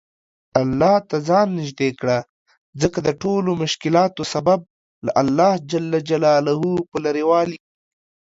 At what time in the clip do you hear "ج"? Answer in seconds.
5.69-5.71